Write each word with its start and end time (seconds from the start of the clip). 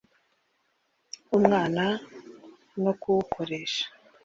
umwana 1.37 1.85
no 2.83 2.91
kuwukoresha 3.01 3.83